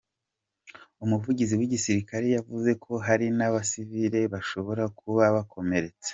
[1.03, 6.09] Umuvugizi w'igisiriakare yavuze ko hari n'abasivile bashobora kuba bakomeretse.